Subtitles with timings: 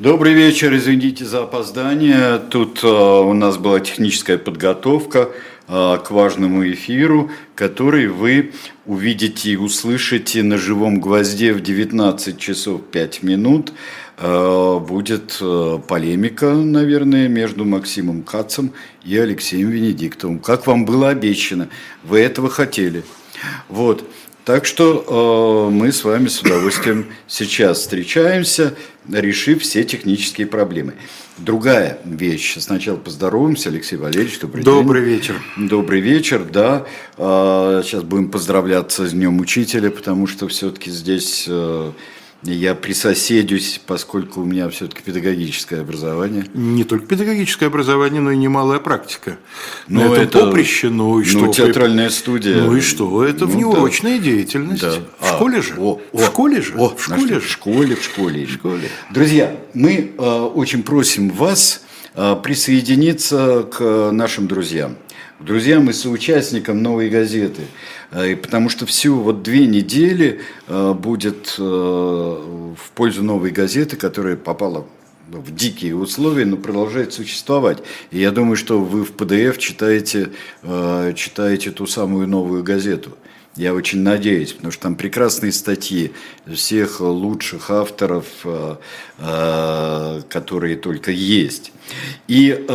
[0.00, 2.38] Добрый вечер, извините за опоздание.
[2.38, 5.28] Тут э, у нас была техническая подготовка
[5.68, 8.54] э, к важному эфиру, который вы
[8.86, 13.74] увидите и услышите на живом гвозде в 19 часов 5 минут.
[14.16, 18.72] Э, будет э, полемика, наверное, между Максимом Кацем
[19.04, 20.38] и Алексеем Венедиктовым.
[20.38, 21.68] Как вам было обещано,
[22.04, 23.04] вы этого хотели.
[23.68, 24.02] Вот.
[24.50, 28.74] Так что э, мы с вами с удовольствием сейчас встречаемся,
[29.08, 30.94] решив все технические проблемы.
[31.38, 32.56] Другая вещь.
[32.58, 35.14] Сначала поздороваемся, Алексей Валерьевич, добрый, добрый день.
[35.14, 35.36] вечер.
[35.56, 36.84] Добрый вечер, да.
[37.16, 41.44] Э, сейчас будем поздравляться с Днем Учителя, потому что все-таки здесь...
[41.46, 41.92] Э,
[42.42, 46.46] я присоседюсь, поскольку у меня все-таки педагогическое образование.
[46.54, 49.38] Не только педагогическое образование, но и немалая практика.
[49.88, 51.40] Но ну, это поприще, ну и что?
[51.40, 52.62] Ну, театральная студия.
[52.62, 53.24] Ну и что?
[53.24, 54.24] Это ну, внеурочная да.
[54.24, 54.82] деятельность.
[54.82, 54.92] Да.
[55.18, 55.74] В а, школе же?
[55.76, 56.74] О, в школе же?
[56.76, 57.40] О, в школе же?
[57.40, 58.46] В школе, в школе.
[58.46, 58.88] В школе.
[59.10, 61.82] Друзья, мы э, очень просим вас
[62.14, 64.96] э, присоединиться к нашим друзьям.
[65.40, 67.62] Друзьям и соучастникам «Новой газеты».
[68.10, 74.36] Э, потому что всю вот две недели э, будет э, в пользу «Новой газеты», которая
[74.36, 74.86] попала
[75.28, 77.78] в дикие условия, но продолжает существовать.
[78.10, 80.30] И я думаю, что вы в PDF читаете,
[81.14, 83.16] читаете ту самую новую газету.
[83.54, 86.10] Я очень надеюсь, потому что там прекрасные статьи
[86.52, 88.26] всех лучших авторов,
[89.18, 91.70] которые только есть.
[92.26, 92.66] И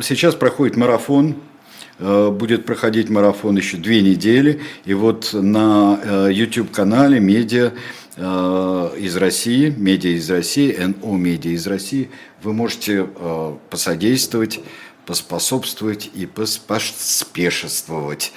[0.00, 1.38] сейчас проходит марафон
[1.98, 4.60] будет проходить марафон еще две недели.
[4.84, 7.72] И вот на э, YouTube-канале «Медиа»
[8.16, 12.10] э, из России, медиа из России, НО медиа из России,
[12.42, 13.08] вы можете
[13.70, 14.60] посодействовать,
[15.06, 18.32] поспособствовать и поспешествовать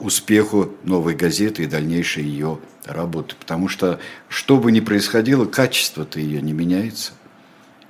[0.00, 3.34] успеху новой газеты и дальнейшей ее работы.
[3.38, 7.12] Потому что, что бы ни происходило, качество-то ее не меняется.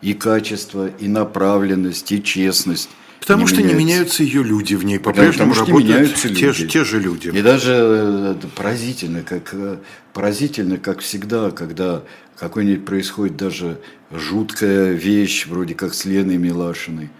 [0.03, 3.77] И качество, и направленность, и честность– Потому не что меняются.
[3.77, 6.69] не меняются ее люди в ней, по-прежнему Потому работают те, люди.
[6.69, 7.29] те же люди.
[7.29, 9.79] И даже э, поразительно, как, э,
[10.13, 12.03] поразительно, как всегда, когда
[12.39, 13.81] какой-нибудь происходит даже
[14.11, 17.11] жуткая вещь, вроде как с Леной Милашиной.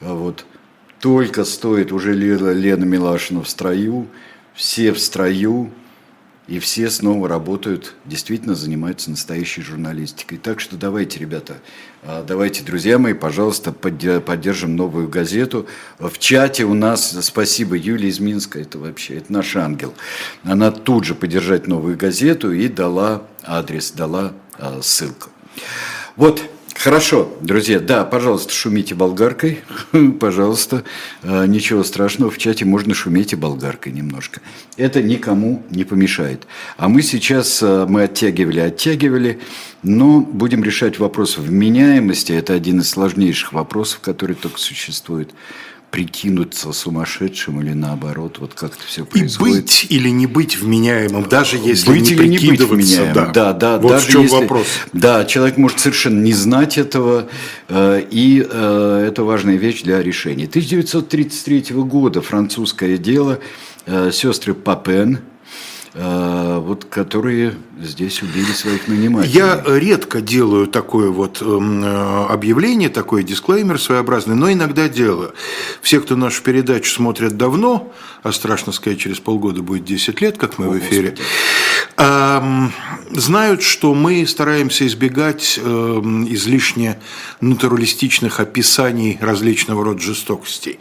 [0.00, 0.44] А вот
[1.00, 4.08] только стоит уже Лена, Лена Милашина в строю,
[4.54, 5.72] все в строю,
[6.50, 10.36] и все снова работают, действительно занимаются настоящей журналистикой.
[10.36, 11.58] Так что давайте, ребята,
[12.02, 15.66] а, давайте, друзья мои, пожалуйста, поддержим новую газету.
[16.00, 19.94] В чате у нас, спасибо, Юлия из Минска, это вообще, это наш ангел.
[20.42, 25.28] Она тут же поддержать новую газету и дала адрес, дала а, ссылку.
[26.16, 26.42] Вот,
[26.82, 29.60] Хорошо, друзья, да, пожалуйста, шумите болгаркой,
[30.18, 30.82] пожалуйста,
[31.22, 34.40] а, ничего страшного, в чате можно шуметь и болгаркой немножко.
[34.78, 36.46] Это никому не помешает.
[36.78, 39.40] А мы сейчас, а, мы оттягивали, оттягивали,
[39.82, 45.32] но будем решать вопрос вменяемости, это один из сложнейших вопросов, который только существует
[45.90, 49.56] прикинуться сумасшедшим или наоборот, вот как это все происходит.
[49.56, 53.14] И быть или не быть вменяемым, даже если быть не или не быть вменяемым.
[53.14, 54.66] Да, да, да вот даже в чем если, вопрос.
[54.92, 57.28] Да, человек может совершенно не знать этого,
[57.68, 60.46] э, и э, это важная вещь для решения.
[60.46, 63.40] 1933 года французское дело
[63.86, 65.20] э, сестры Папен–
[65.94, 69.32] вот, которые здесь убили своих нанимателей.
[69.32, 75.34] Я редко делаю такое вот эм, э, объявление, такой дисклеймер своеобразный, но иногда делаю.
[75.82, 77.92] Все, кто нашу передачу смотрят давно,
[78.22, 81.16] а страшно сказать, через полгода будет 10 лет, как мы О, в эфире,
[83.12, 86.98] знают, что мы стараемся избегать эм, излишне
[87.40, 90.78] натуралистичных описаний различного рода жестокостей.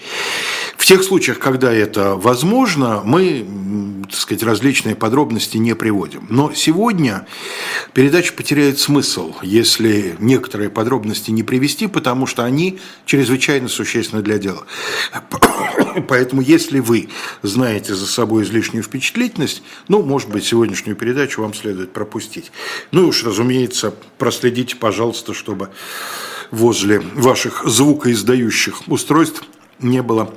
[0.78, 3.46] В тех случаях, когда это возможно, мы,
[4.10, 6.26] так сказать, различные подробности не приводим.
[6.30, 7.28] Но сегодня
[7.94, 14.66] передача потеряет смысл, если некоторые подробности не привести, потому что они чрезвычайно существенны для дела.
[16.08, 17.10] Поэтому, если вы
[17.42, 22.52] знаете за собой излишнюю впечатлительность, ну, может быть, сегодняшнюю передачу вам следует пропустить.
[22.92, 25.70] Ну и уж, разумеется, проследите, пожалуйста, чтобы
[26.52, 29.44] возле ваших звукоиздающих устройств
[29.80, 30.34] не было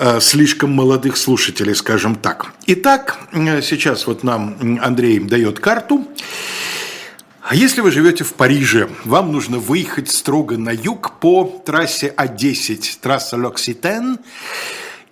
[0.00, 2.52] Э, слишком молодых слушателей, скажем так.
[2.66, 6.06] Итак, э, сейчас вот нам Андрей дает карту.
[7.42, 12.98] А если вы живете в Париже, вам нужно выехать строго на юг по трассе А10,
[13.00, 14.18] трасса L'Aquitaine.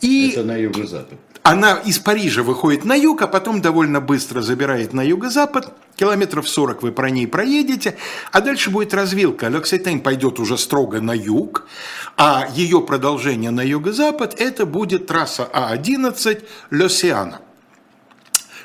[0.01, 0.31] И...
[0.31, 5.01] Это на юго-запад она из Парижа выходит на юг, а потом довольно быстро забирает на
[5.01, 5.73] юго-запад.
[5.95, 7.97] Километров 40 вы по ней проедете,
[8.33, 9.49] а дальше будет развилка.
[9.49, 11.69] L'Aquitaine пойдет уже строго на юг,
[12.17, 17.41] а ее продолжение на юго-запад– это будет трасса А11 L'Océane.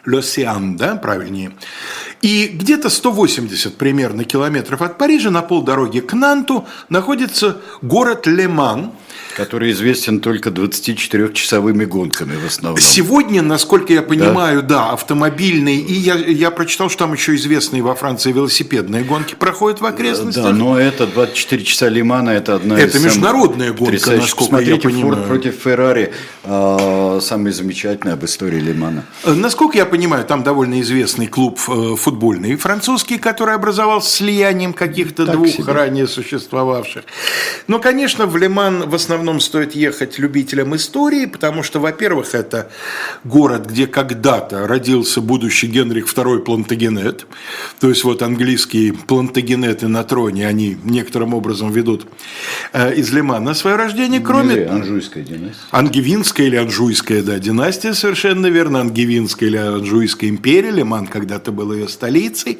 [0.03, 1.55] L'Océan, да, правильнее.
[2.23, 8.93] И где-то 180 примерно километров от Парижа на полдороги к Нанту находится город Леман,
[9.35, 12.79] Который известен только 24-часовыми гонками в основном.
[12.79, 17.81] Сегодня, насколько я понимаю, да, да автомобильные, и я, я прочитал, что там еще известные
[17.81, 20.43] во Франции велосипедные гонки проходят в окрестностях.
[20.43, 24.77] Да, но это 24 часа Лимана, это одна это из международная гонка, насколько Смотрите, я
[24.79, 25.15] понимаю.
[25.15, 26.13] Форд против Феррари,
[26.43, 29.05] э, самый замечательный об истории Лимана.
[29.23, 35.25] Э, насколько я понимаю, там довольно известный клуб э, футбольный французский, который образовался слиянием каких-то
[35.25, 35.71] двух себе.
[35.71, 37.03] ранее существовавших.
[37.67, 42.71] Но, конечно, в Лиман в основном основном стоит ехать любителям истории, потому что, во-первых, это
[43.23, 47.27] город, где когда-то родился будущий Генрих II Плантагенет.
[47.79, 52.07] То есть вот английские плантагенеты на троне, они некоторым образом ведут
[52.73, 54.55] э, из Лимана свое рождение, кроме...
[54.55, 55.67] Или Анжуйская династия.
[55.69, 58.81] Ангевинская или Анжуйская, да, династия, совершенно верно.
[58.81, 60.71] Ангевинская или Анжуйская империя.
[60.71, 62.57] Лиман когда-то был ее столицей.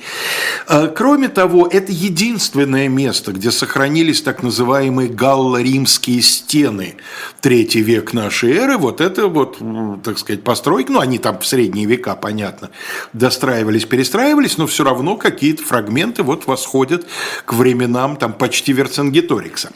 [0.67, 6.95] Э, кроме того, это единственное место, где сохранились так называемые галло-римские стены стены
[7.39, 9.57] третий век нашей эры, вот это вот,
[10.03, 12.71] так сказать, постройки, ну, они там в средние века, понятно,
[13.13, 17.07] достраивались, перестраивались, но все равно какие-то фрагменты вот восходят
[17.45, 19.71] к временам там почти Верцингеторикса.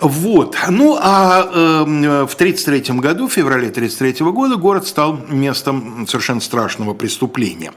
[0.00, 0.56] Вот.
[0.68, 6.94] Ну, а э, в 1933 году, в феврале 1933 года, город стал местом совершенно страшного
[6.94, 7.72] преступления.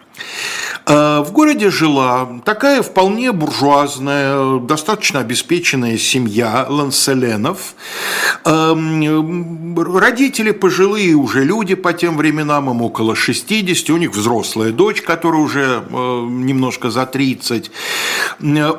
[0.86, 7.74] Э, в городе жила такая вполне буржуазная, достаточно обеспеченная семья Ланселенов,
[9.78, 15.42] родители пожилые уже люди по тем временам, им около 60, у них взрослая дочь, которая
[15.42, 17.72] уже э, немножко за 30.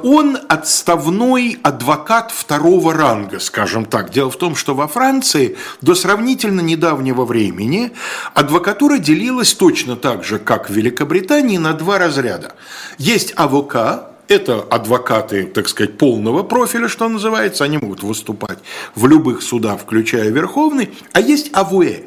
[0.03, 4.11] Он отставной адвокат второго ранга, скажем так.
[4.11, 7.93] Дело в том, что во Франции до сравнительно недавнего времени
[8.35, 12.55] адвокатура делилась точно так же, как в Великобритании, на два разряда.
[12.99, 18.59] Есть авока, это адвокаты, так сказать, полного профиля, что называется, они могут выступать
[18.95, 22.05] в любых судах, включая Верховный, а есть АВЭ,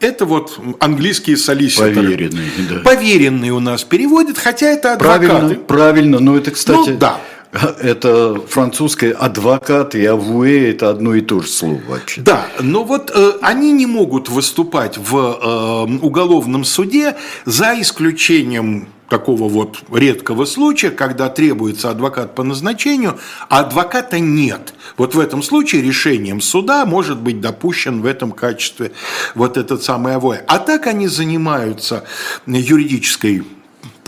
[0.00, 1.94] это вот английские солиситоры.
[1.94, 2.76] Поверенные, да.
[2.84, 5.26] Поверенные у нас переводят, хотя это адвокаты.
[5.26, 7.20] Правильно, правильно, но это, кстати, ну, да.
[7.80, 12.20] Это французское адвокат и авуэ– это одно и то же слово вообще.
[12.20, 17.16] Да, но вот э, они не могут выступать в э, уголовном суде
[17.46, 23.18] за исключением такого вот редкого случая, когда требуется адвокат по назначению,
[23.48, 24.74] а адвоката нет.
[24.98, 28.92] Вот в этом случае решением суда может быть допущен в этом качестве
[29.34, 30.44] вот этот самый АВОЭ.
[30.46, 32.04] А так они занимаются
[32.46, 33.44] юридической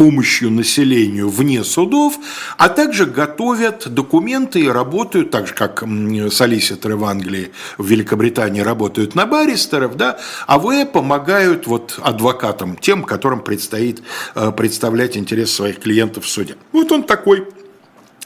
[0.00, 2.18] помощью населению вне судов,
[2.56, 5.84] а также готовят документы и работают, так же как
[6.32, 13.04] солиситоры в Англии, в Великобритании работают на баристеров, да, а в помогают вот адвокатам, тем,
[13.04, 14.02] которым предстоит
[14.34, 16.56] э, представлять интерес своих клиентов в суде.
[16.72, 17.46] Вот он такой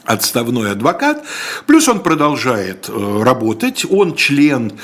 [0.05, 1.25] отставной адвокат,
[1.65, 4.79] плюс он продолжает э, работать, он член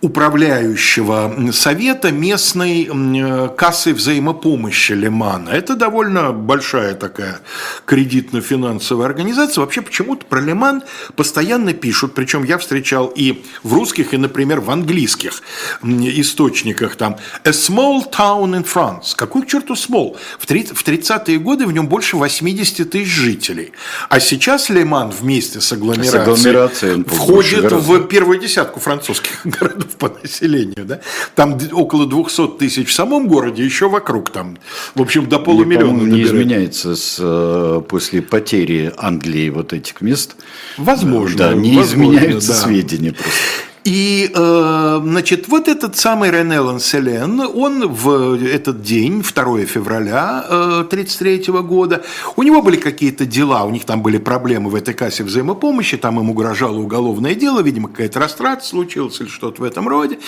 [0.00, 5.50] управляющего совета местной э, кассы взаимопомощи Лимана.
[5.50, 7.40] Это довольно большая такая
[7.86, 9.60] кредитно-финансовая организация.
[9.60, 10.82] Вообще почему-то про Лиман
[11.16, 15.42] постоянно пишут, причем я встречал и в русских, и, например, в английских
[15.82, 16.96] источниках.
[16.96, 19.14] Там «A small town in France».
[19.14, 20.16] Какой к черту small?
[20.38, 23.72] В 30-е годы в нем больше 80 тысяч жителей.
[24.08, 30.08] А сейчас Лиман вместе с агломерацией, с агломерацией входит в первую десятку французских городов по
[30.22, 31.00] населению, да?
[31.34, 34.58] Там около 200 тысяч в самом городе, еще вокруг там,
[34.94, 36.02] в общем, до полумиллиона.
[36.02, 40.36] Не, не изменяется с, э, после потери Англии вот этих мест.
[40.76, 41.38] Возможно.
[41.38, 42.54] Да, не возможно, изменяются да.
[42.54, 43.38] сведения просто.
[43.84, 51.44] И, э, значит, вот этот самый Рене Ланселен, он в этот день, 2 февраля 1933
[51.48, 52.02] э, года,
[52.36, 56.20] у него были какие-то дела, у них там были проблемы в этой кассе взаимопомощи, там
[56.20, 60.18] им угрожало уголовное дело, видимо, какая-то растрата случилась или что-то в этом роде.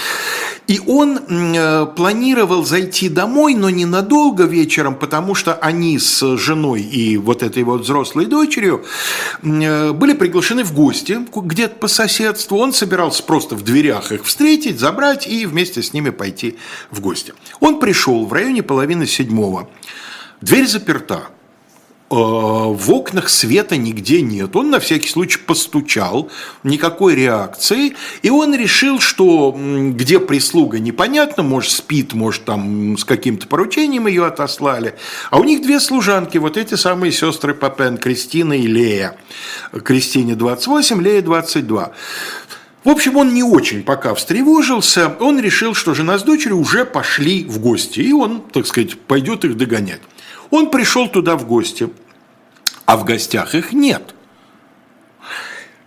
[0.66, 7.18] И он э, планировал зайти домой, но ненадолго вечером, потому что они с женой и
[7.18, 8.84] вот этой вот взрослой дочерью
[9.42, 12.56] были приглашены в гости где-то по соседству.
[12.58, 16.56] Он собирался просто просто в дверях их встретить, забрать и вместе с ними пойти
[16.90, 17.34] в гости.
[17.60, 19.68] Он пришел в районе половины седьмого.
[20.40, 21.28] Дверь заперта.
[22.10, 24.56] Э, в окнах света нигде нет.
[24.56, 26.30] Он на всякий случай постучал,
[26.62, 33.46] никакой реакции, и он решил, что где прислуга непонятно, может спит, может там с каким-то
[33.46, 34.94] поручением ее отослали,
[35.30, 39.16] а у них две служанки, вот эти самые сестры Папен, Кристина и Лея.
[39.84, 41.92] Кристине 28, Лея 22.
[42.84, 47.44] В общем, он не очень пока встревожился, он решил, что жена с дочерью уже пошли
[47.44, 50.00] в гости, и он, так сказать, пойдет их догонять.
[50.50, 51.90] Он пришел туда в гости,
[52.84, 54.14] а в гостях их нет.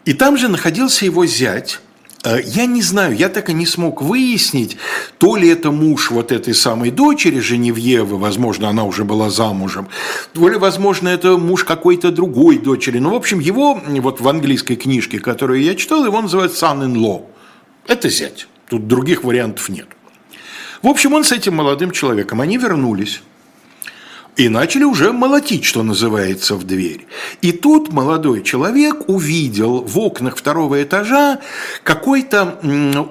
[0.06, 1.82] И там же находился его зять,
[2.25, 4.77] я не знаю, я так и не смог выяснить,
[5.17, 9.88] то ли это муж вот этой самой дочери Женевьевы, возможно, она уже была замужем,
[10.34, 13.00] то ли, возможно, это муж какой-то другой дочери.
[13.00, 17.25] Ну, в общем, его вот в английской книжке, которую я читал, его называют son-in-law.
[17.88, 18.48] Это зять.
[18.70, 19.88] Тут других вариантов нет.
[20.82, 23.22] В общем, он с этим молодым человеком, они вернулись.
[24.38, 27.08] И начали уже молотить, что называется, в дверь.
[27.42, 31.39] И тут молодой человек увидел в окнах второго этажа
[31.84, 32.60] какой-то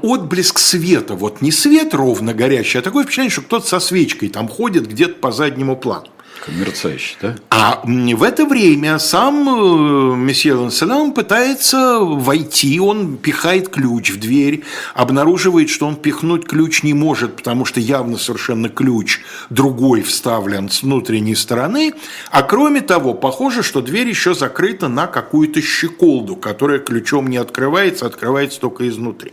[0.03, 1.15] отблеск света.
[1.15, 5.15] Вот не свет ровно горящий, а такое впечатление, что кто-то со свечкой там ходит где-то
[5.15, 6.09] по заднему плану.
[6.49, 7.37] Мерцающий, да?
[7.51, 14.65] А в это время сам э, месье Ланселам пытается войти, он пихает ключ в дверь,
[14.95, 19.21] обнаруживает, что он пихнуть ключ не может, потому что явно совершенно ключ
[19.51, 21.95] другой вставлен с внутренней стороны,
[22.31, 28.07] а кроме того, похоже, что дверь еще закрыта на какую-то щеколду, которая ключом не открывается,
[28.07, 29.33] открывается только изнутри.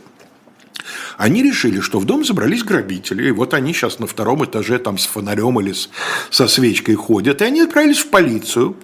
[1.18, 4.98] Они решили, что в дом забрались грабители, и вот они сейчас на втором этаже там
[4.98, 5.90] с фонарем или с,
[6.30, 8.76] со свечкой ходят, и они отправились в полицию.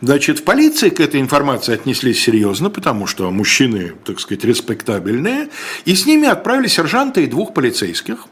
[0.00, 5.48] Значит, в полиции к этой информации отнеслись серьезно, потому что мужчины, так сказать, респектабельные,
[5.84, 8.26] и с ними отправили сержанта и двух полицейских.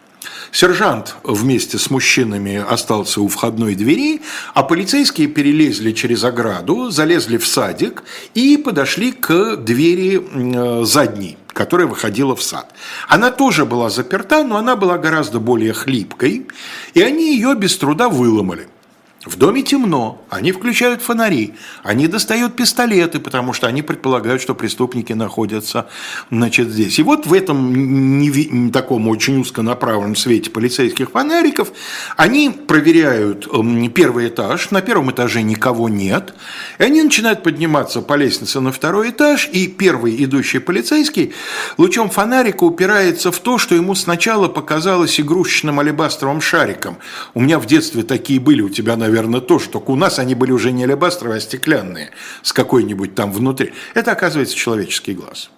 [0.51, 4.21] Сержант вместе с мужчинами остался у входной двери,
[4.55, 8.03] а полицейские перелезли через ограду, залезли в садик
[8.35, 12.73] и подошли к двери э, задней которая выходила в сад.
[13.09, 16.49] Она тоже была заперта, но она была гораздо более хлипкой,
[16.95, 18.69] и они ее без труда выломали.
[19.25, 25.13] В доме темно, они включают фонари, они достают пистолеты, потому что они предполагают, что преступники
[25.13, 25.87] находятся
[26.33, 26.99] значит, здесь.
[26.99, 31.71] И вот в этом не, таком очень узконаправленном свете полицейских фонариков
[32.17, 36.35] они проверяют эм, первый этаж, на первом этаже никого нет,
[36.81, 41.33] и они начинают подниматься по лестнице на второй этаж, и первый идущий полицейский
[41.79, 46.97] лучом фонарика упирается в то, что ему сначала показалось игрушечным алебастровым шариком.
[47.35, 50.35] У меня в детстве такие были, у тебя, наверное, наверное, тоже, только у нас они
[50.35, 52.11] были уже не алебастровые, а стеклянные,
[52.43, 53.73] с какой-нибудь там внутри.
[53.95, 55.51] Это, оказывается, человеческий глаз.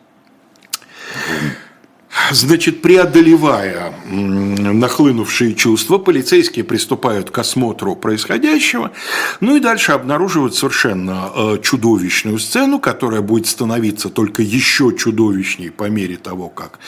[2.31, 8.93] Значит, преодолевая нахлынувшие чувства, полицейские приступают к осмотру происходящего,
[9.41, 15.89] ну и дальше обнаруживают совершенно э, чудовищную сцену, которая будет становиться только еще чудовищней по
[15.89, 16.79] мере того, как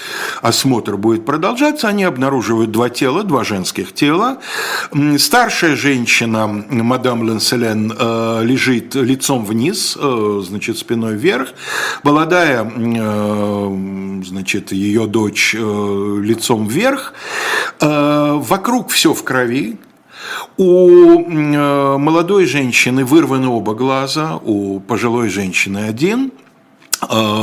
[0.43, 1.89] осмотр будет продолжаться.
[1.89, 4.39] Они обнаруживают два тела, два женских тела.
[5.19, 11.51] Старшая женщина, мадам Ленселен, э, лежит лицом вниз, э, значит, спиной вверх.
[12.03, 12.65] Молодая,
[14.25, 17.15] значит, ее дочь э, лицом вверх,
[17.81, 19.79] э, вокруг все в крови,
[20.59, 26.33] у э, молодой женщины вырваны оба глаза, у пожилой женщины один–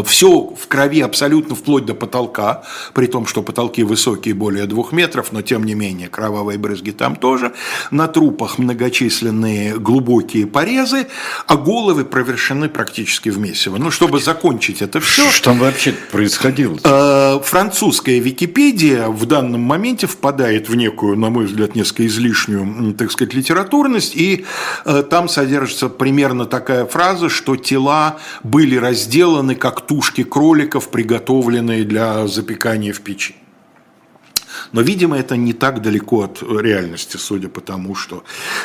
[0.05, 5.31] все в крови абсолютно вплоть до потолка, при том, что потолки высокие, более двух метров,
[5.31, 7.53] но тем не менее кровавые брызги там тоже.
[7.91, 11.07] На трупах многочисленные глубокие порезы,
[11.47, 13.77] а головы провершены практически в месиво.
[13.77, 15.29] Ну, чтобы закончить это все...
[15.29, 16.77] Что там вообще происходило?
[16.83, 23.11] Э, французская Википедия в данном моменте впадает в некую, на мой взгляд, несколько излишнюю, так
[23.11, 24.45] сказать, литературность, и
[24.85, 31.83] э, там содержится примерно такая фраза, что тела были разделаны сделаны как тушки кроликов, приготовленные
[31.85, 33.35] для запекания в печи.
[34.71, 38.23] Но, видимо, это не так далеко от реальности, судя по тому, что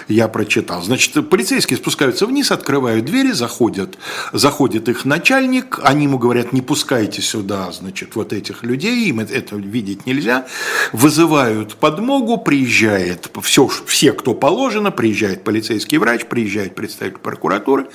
[0.09, 0.83] я прочитал.
[0.83, 3.99] Значит, полицейские спускаются вниз, открывают двери, заходят,
[4.33, 9.57] заходит их начальник, они ему говорят, не пускайте сюда, значит, вот этих людей, им это
[9.57, 10.47] видеть нельзя.
[10.93, 17.87] Вызывают подмогу, приезжает все, все кто положено, приезжает полицейский врач, приезжает представитель прокуратуры.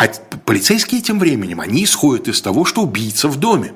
[0.00, 0.08] А
[0.46, 3.74] полицейские тем временем, они исходят из того, что убийца в доме.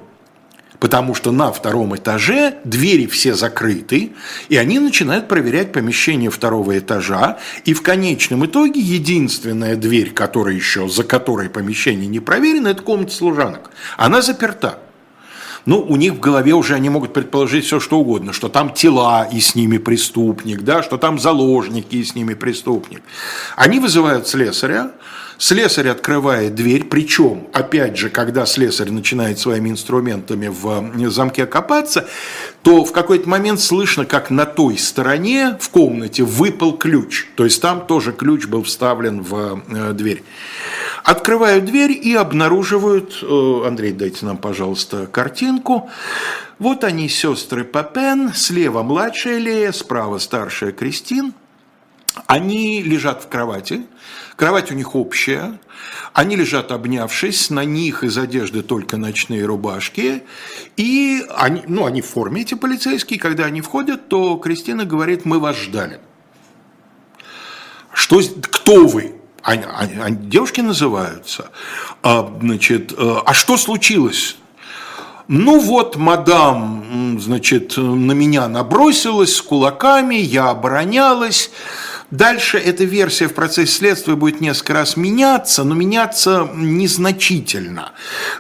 [0.81, 4.13] Потому что на втором этаже двери все закрыты,
[4.49, 10.89] и они начинают проверять помещение второго этажа, и в конечном итоге единственная дверь, которая еще,
[10.89, 13.71] за которой помещение не проверено, это комната служанок.
[13.99, 14.79] Она заперта.
[15.67, 19.29] Ну, у них в голове уже они могут предположить все, что угодно, что там тела
[19.31, 23.03] и с ними преступник, да, что там заложники и с ними преступник.
[23.57, 24.93] Они вызывают слесаря,
[25.45, 32.09] Слесарь открывает дверь, причем, опять же, когда слесарь начинает своими инструментами в замке копаться,
[32.63, 37.27] то в какой-то момент слышно, как на той стороне в комнате выпал ключ.
[37.37, 40.25] То есть там тоже ключ был вставлен в э, дверь.
[41.05, 45.91] Открывают дверь и обнаруживают, э, Андрей, дайте нам, пожалуйста, картинку.
[46.59, 51.35] Вот они, сестры Папен, слева младшая Лея, справа старшая Кристин.
[52.27, 53.87] Они лежат в кровати,
[54.37, 55.61] Кровать у них общая,
[56.13, 60.25] они лежат обнявшись, на них из одежды только ночные рубашки,
[60.77, 65.39] и они, ну, они в форме, эти полицейские, когда они входят, то Кристина говорит, мы
[65.39, 66.01] вас ждали.
[67.93, 69.15] Что, кто вы?
[69.43, 71.51] Они, они, они, девушки называются.
[72.03, 74.37] А, значит, э, а что случилось?
[75.29, 81.51] Ну вот, мадам, значит, на меня набросилась с кулаками, я оборонялась.
[82.15, 87.91] Дальше эта версия в процессе следствия будет несколько раз меняться, но меняться незначительно.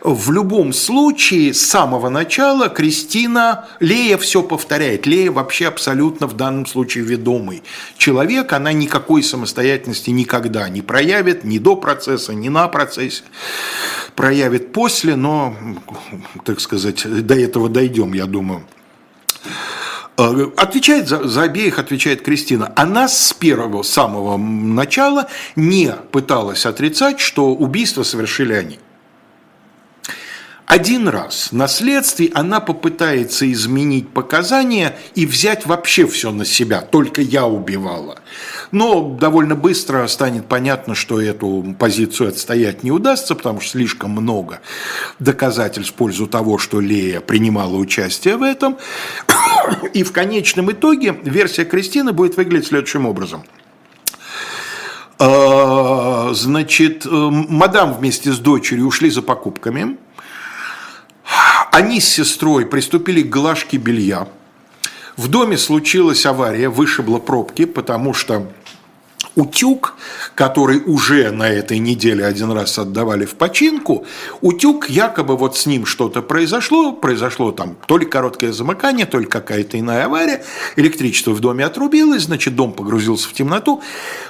[0.00, 5.06] В любом случае, с самого начала Кристина, Лея все повторяет.
[5.06, 7.64] Лея вообще абсолютно в данном случае ведомый
[7.98, 8.52] человек.
[8.52, 13.24] Она никакой самостоятельности никогда не проявит, ни до процесса, ни на процессе.
[14.14, 15.56] Проявит после, но,
[16.44, 18.62] так сказать, до этого дойдем, я думаю.
[20.16, 22.72] Э, отвечает за, за обеих, отвечает Кристина.
[22.76, 28.78] Она с первого, самого начала не пыталась отрицать, что убийство совершили они.
[30.66, 37.20] Один раз на следствии она попытается изменить показания и взять вообще все на себя, только
[37.20, 38.18] я убивала.
[38.70, 44.60] Но довольно быстро станет понятно, что эту позицию отстоять не удастся, потому что слишком много
[45.18, 48.78] доказательств в пользу того, что Лея принимала участие в этом.
[49.92, 53.44] И в конечном итоге версия Кристины будет выглядеть следующим образом–
[55.16, 59.96] а, значит, мадам вместе с дочерью ушли за покупками.
[61.74, 64.28] Они с сестрой приступили к глажке белья.
[65.16, 68.46] В доме случилась авария, вышибла пробки, потому что
[69.34, 69.96] утюг,
[70.36, 74.06] который уже на этой неделе один раз отдавали в починку,
[74.40, 79.26] утюг, якобы вот с ним что-то произошло, произошло там то ли короткое замыкание, то ли
[79.26, 80.44] какая-то иная авария,
[80.76, 83.82] электричество в доме отрубилось, значит, дом погрузился в темноту.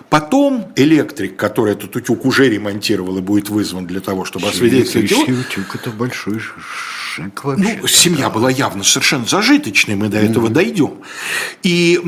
[0.08, 5.40] Потом электрик, который этот утюг уже ремонтировал и будет вызван для того, чтобы освидетельствовать его...
[5.40, 6.40] утюг– это большой
[7.14, 7.78] шик вообще.
[7.80, 10.52] Ну, семья была явно совершенно зажиточной, мы до этого mm-hmm.
[10.52, 10.92] дойдем.
[11.62, 12.00] И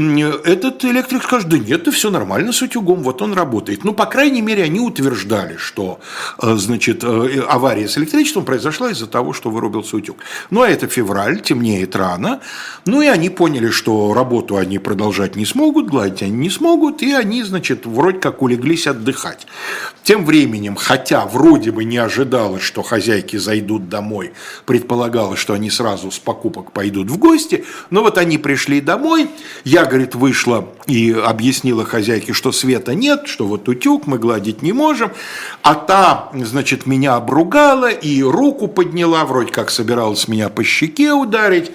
[0.45, 3.85] этот электрик скажет, да нет, это все нормально с утюгом, вот он работает.
[3.85, 6.01] Ну, по крайней мере, они утверждали, что,
[6.42, 10.16] э, значит, э, авария с электричеством произошла из-за того, что вырубился утюг.
[10.51, 12.40] Ну, а это февраль, темнеет рано.
[12.85, 17.12] Ну, и они поняли, что работу они продолжать не смогут, гладить они не смогут, и
[17.12, 19.47] они, значит, вроде как улеглись отдыхать.
[20.07, 26.12] Тем временем, хотя вроде бы не ожидалось, что хозяйки зайдут домой, предполагалось, что они сразу
[26.12, 29.29] с покупок пойдут в гости, но вот они пришли домой,
[29.64, 34.73] я, говорит, вышла и объяснила хозяйке, что света нет, что вот утюг мы гладить не
[34.73, 35.11] можем,
[35.62, 41.73] а та, значит, меня обругала и руку подняла, вроде как собиралась меня по щеке ударить,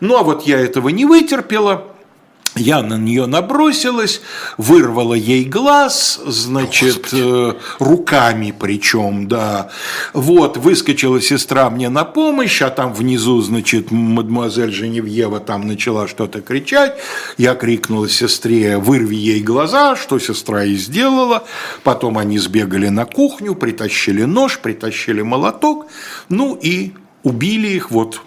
[0.00, 1.84] ну а вот я этого не вытерпела,
[2.54, 4.20] я на нее набросилась,
[4.56, 9.70] вырвала ей глаз, значит, э, руками причем, да.
[10.12, 16.40] Вот, выскочила сестра мне на помощь, а там внизу, значит, мадемуазель Женевьева там начала что-то
[16.40, 16.98] кричать.
[17.36, 21.44] Я крикнула сестре, вырви ей глаза, что сестра и сделала.
[21.82, 25.86] Потом они сбегали на кухню, притащили нож, притащили молоток,
[26.28, 28.20] ну и убили их вот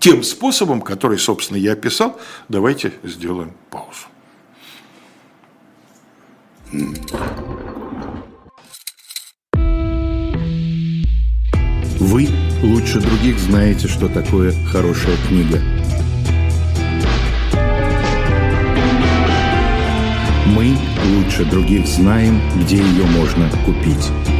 [0.00, 2.18] тем способом, который, собственно, я описал.
[2.48, 4.06] Давайте сделаем паузу.
[11.98, 12.28] Вы
[12.62, 15.60] лучше других знаете, что такое хорошая книга.
[20.46, 20.76] Мы
[21.14, 24.39] лучше других знаем, где ее можно купить.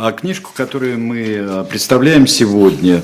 [0.00, 3.02] А книжку, которую мы э, представляем сегодня,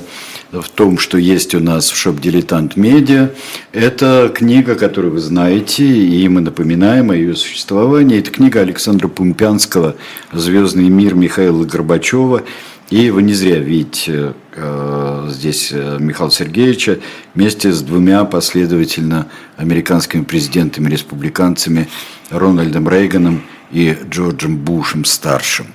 [0.53, 3.31] в том, что есть у нас в шоп «Дилетант Медиа»,
[3.73, 8.19] это книга, которую вы знаете, и мы напоминаем о ее существовании.
[8.19, 9.97] Это книга Александра Пумпянского
[10.31, 12.43] «Звездный мир» Михаила Горбачева.
[12.89, 16.99] И вы не зря видите э, здесь э, Михаила Сергеевича
[17.33, 19.27] вместе с двумя последовательно
[19.57, 21.89] американскими президентами-республиканцами
[22.29, 25.67] Рональдом Рейганом и Джорджем Бушем старшим.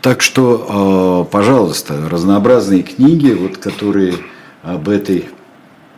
[0.00, 4.16] Так что, э, пожалуйста, разнообразные книги, вот, которые
[4.62, 5.28] об этой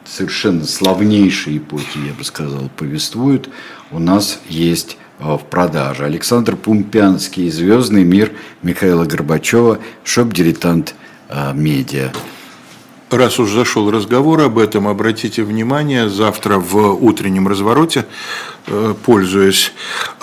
[0.04, 3.48] совершенно славнейшей эпохе, я бы сказал, повествуют,
[3.90, 6.04] у нас есть э, в продаже.
[6.04, 8.32] Александр Пумпянский, «Звездный мир»
[8.62, 10.94] Михаила Горбачева, шоп-дилетант
[11.28, 12.12] э, медиа.
[13.10, 18.06] Раз уж зашел разговор об этом, обратите внимание, завтра в утреннем развороте,
[18.66, 19.72] э, пользуясь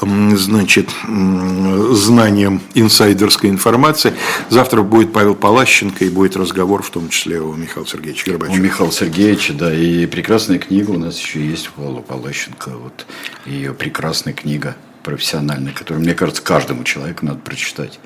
[0.02, 4.14] значит, знанием инсайдерской информации,
[4.50, 8.56] завтра будет Павел Палащенко и будет разговор в том числе у Михаила Сергеевича Горбачева.
[8.56, 13.06] У Михаила Сергеевича, да, и прекрасная книга у нас еще есть у Павла Палащенко, вот
[13.46, 18.00] ее прекрасная книга профессиональная, которую, мне кажется, каждому человеку надо прочитать,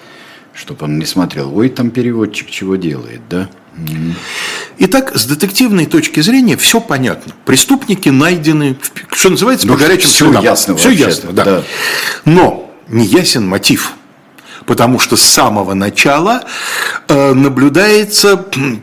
[0.54, 3.50] чтобы он не смотрел, ой, там переводчик чего делает, да?
[4.78, 7.34] Итак, с детективной точки зрения все понятно.
[7.46, 8.78] Преступники найдены,
[9.12, 10.44] что называется, ну, по горячим все следам.
[10.44, 11.46] Ясно все ясно, да.
[11.46, 11.64] да.
[12.26, 13.94] Но не ясен мотив
[14.66, 16.44] потому что с самого начала
[17.08, 18.38] э, наблюдается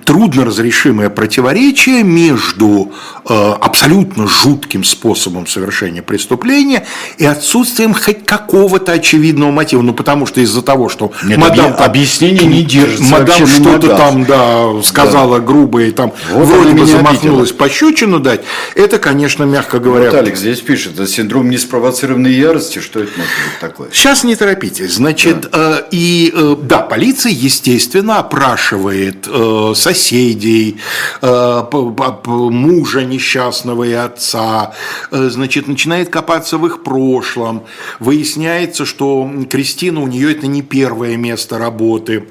[0.04, 2.92] трудно разрешимое противоречие между
[3.28, 6.86] э, абсолютно жутким способом совершения преступления
[7.18, 9.82] и отсутствием хоть какого-то очевидного мотива.
[9.82, 11.74] Ну, потому что из-за того, что Нет, мадам...
[11.74, 15.44] Там, объяснение не держится Мадам что-то там, да, сказала да.
[15.44, 17.58] грубо и там вот вроде бы замахнулась обидела.
[17.58, 18.42] пощечину дать,
[18.74, 20.10] это, конечно, мягко говоря...
[20.10, 23.88] Вот Алекс здесь пишет, это синдром неспровоцированной ярости, что это может быть такое?
[23.92, 24.94] Сейчас не торопитесь.
[24.94, 25.71] Значит, да.
[25.72, 30.78] Э, и э, да, полиция, естественно, опрашивает э, соседей,
[31.22, 34.74] мужа несчастного и отца,
[35.10, 37.64] значит, начинает копаться в их прошлом.
[38.00, 42.28] Выясняется, что Кристина, у нее это не первое место работы.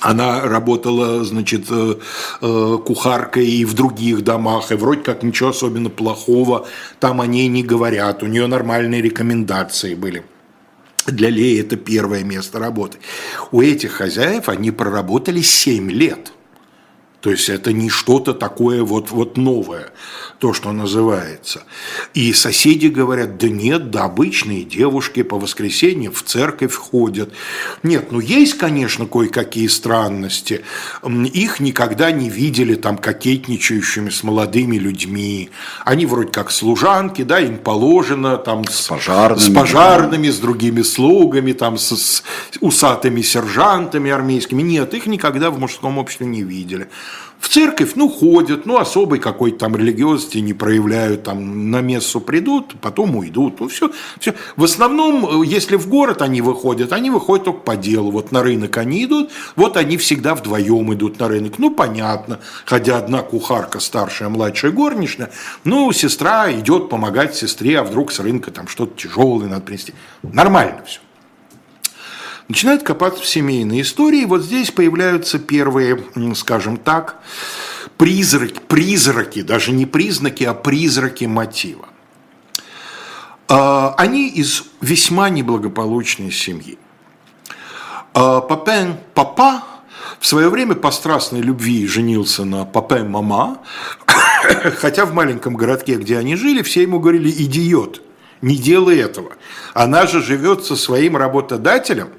[0.00, 1.66] Она работала, значит,
[2.40, 6.66] кухаркой и в других домах, и вроде как ничего особенно плохого
[7.00, 10.24] там о ней не говорят, у нее нормальные рекомендации были.
[11.06, 12.98] Для Леи это первое место работы.
[13.52, 16.32] У этих хозяев они проработали 7 лет.
[17.24, 19.92] То есть это не что-то такое вот, вот новое,
[20.40, 21.62] то, что называется.
[22.12, 27.32] И соседи говорят, да нет, да обычные девушки по воскресеньям в церковь ходят.
[27.82, 30.66] Нет, ну есть, конечно, кое-какие странности.
[31.02, 35.48] Их никогда не видели там кокетничающими с молодыми людьми.
[35.86, 40.82] Они вроде как служанки, да, им положено там с, с пожарными, с, пожарными, с другими
[40.82, 42.22] слугами, там с, с
[42.60, 44.60] усатыми сержантами армейскими.
[44.60, 46.90] Нет, их никогда в мужском обществе не видели.
[47.44, 52.74] В церковь, ну, ходят, ну, особой какой-то там религиозности не проявляют, там, на мессу придут,
[52.80, 54.34] потом уйдут, ну, все, все.
[54.56, 58.42] В основном, э, если в город они выходят, они выходят только по делу, вот на
[58.42, 63.78] рынок они идут, вот они всегда вдвоем идут на рынок, ну, понятно, хотя одна кухарка,
[63.78, 65.30] старшая, младшая горничная,
[65.64, 70.82] ну, сестра идет помогать сестре, а вдруг с рынка там что-то тяжелое надо принести, нормально
[70.86, 71.00] все
[72.48, 74.24] начинают копаться в семейные истории.
[74.24, 76.02] Вот здесь появляются первые,
[76.34, 77.20] скажем так,
[77.96, 81.88] призраки, призраки, даже не признаки, а призраки мотива.
[83.48, 86.78] А, они из весьма неблагополучной семьи.
[88.12, 89.64] А, Папен Папа
[90.20, 93.58] в свое время по страстной любви женился на Папен Мама,
[94.78, 98.02] хотя в маленьком городке, где они жили, все ему говорили «идиот,
[98.40, 99.32] не делай этого».
[99.74, 102.10] Она же живет со своим работодателем–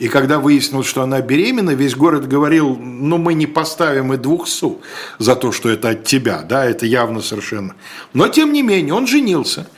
[0.00, 4.48] и когда выяснилось, что она беременна, весь город говорил, ну мы не поставим и двух
[4.48, 4.80] су
[5.18, 7.74] за то, что это от тебя, да, это явно совершенно.
[8.14, 9.68] Но тем не менее, он женился.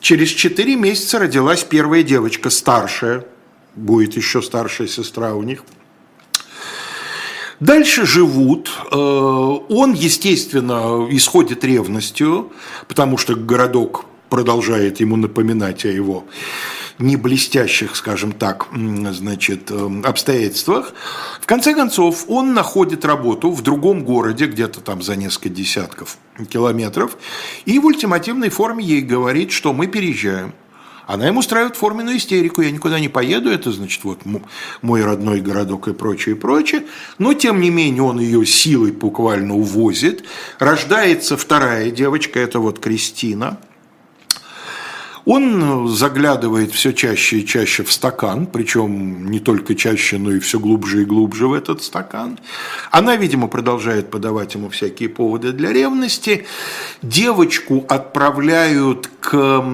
[0.00, 3.24] Через четыре месяца родилась первая девочка, старшая,
[3.74, 5.64] будет еще старшая сестра у них.
[7.58, 8.70] Дальше живут.
[8.92, 12.52] Э, он, естественно, исходит ревностью,
[12.88, 16.26] потому что городок продолжает ему напоминать о его
[16.98, 20.94] не блестящих, скажем так, значит, эм, обстоятельствах.
[21.40, 27.16] В конце концов, он находит работу в другом городе, где-то там за несколько десятков километров,
[27.64, 30.54] и в ультимативной форме ей говорит, что мы переезжаем.
[31.06, 34.22] Она ему устраивает форменную истерику, я никуда не поеду, это, значит, вот
[34.82, 36.84] мой родной городок и прочее, и прочее.
[37.18, 40.24] Но, тем не менее, он ее силой буквально увозит.
[40.58, 43.60] Рождается вторая девочка, это вот Кристина–
[45.26, 50.60] Он заглядывает все чаще и чаще в стакан, причем не только чаще, но и все
[50.60, 52.38] глубже и глубже в этот стакан.
[52.92, 56.46] Она, видимо, продолжает подавать ему всякие поводы для ревности.
[57.02, 59.64] Девочку отправляют к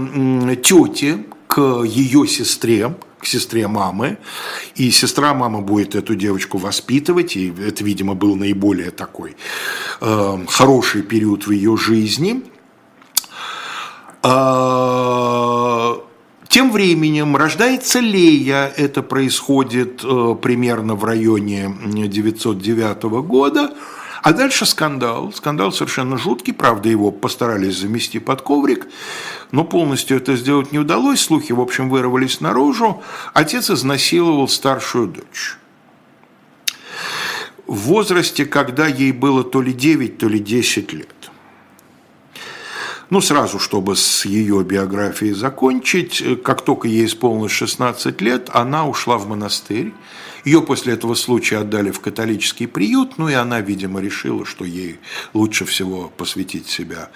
[0.62, 4.16] тете, к ее сестре, к сестре мамы,
[4.74, 9.36] и сестра мамы будет эту девочку воспитывать, и это, видимо, был наиболее такой
[10.00, 12.42] э, хороший период в ее жизни.
[14.24, 16.00] А,
[16.48, 23.74] тем временем рождается Лея, это происходит э, примерно в районе 909 года,
[24.22, 28.87] а дальше скандал, скандал совершенно жуткий, правда его постарались замести под коврик,
[29.50, 33.02] но полностью это сделать не удалось, слухи, в общем, вырвались наружу,
[33.35, 35.56] отец изнасиловал старшую дочь.
[37.66, 41.31] В возрасте, когда ей было то ли 9, то ли 10 лет.
[43.12, 49.18] Ну, сразу, чтобы с ее биографией закончить, как только ей исполнилось 16 лет, она ушла
[49.18, 49.92] в монастырь.
[50.46, 54.98] Ее после этого случая отдали в католический приют, ну и она, видимо, решила, что ей
[55.35, 57.11] лучше всего посвятить себя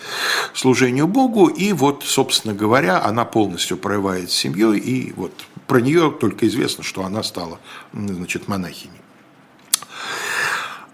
[0.53, 1.47] служению Богу.
[1.47, 5.33] И вот, собственно говоря, она полностью прорывает с семьей, и вот
[5.67, 7.59] про нее только известно, что она стала,
[7.95, 9.01] значит, монахиней.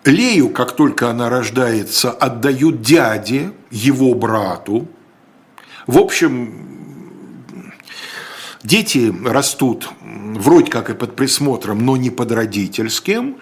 [0.05, 4.89] Лею, как только она рождается, отдают дяде, его брату.
[5.87, 7.73] В общем,
[8.65, 13.37] дети растут вроде как и под присмотром, но не под родительским.